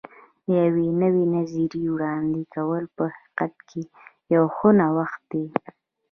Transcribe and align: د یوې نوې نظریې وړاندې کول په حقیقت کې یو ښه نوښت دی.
د 0.45 0.47
یوې 0.65 0.87
نوې 1.01 1.23
نظریې 1.35 1.85
وړاندې 1.95 2.41
کول 2.53 2.83
په 2.95 3.03
حقیقت 3.15 3.53
کې 3.69 3.81
یو 4.33 4.45
ښه 4.55 4.69
نوښت 4.79 5.21
دی. 5.31 5.45